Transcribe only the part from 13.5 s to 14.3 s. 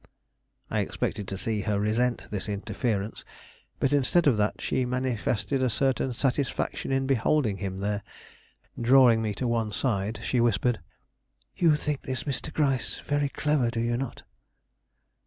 do you not?"